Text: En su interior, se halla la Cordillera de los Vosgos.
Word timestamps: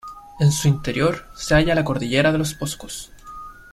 En 0.39 0.51
su 0.51 0.67
interior, 0.67 1.27
se 1.35 1.53
halla 1.53 1.75
la 1.75 1.85
Cordillera 1.85 2.31
de 2.31 2.39
los 2.39 2.57
Vosgos. 2.57 3.11